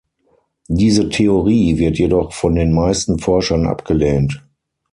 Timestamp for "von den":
2.33-2.73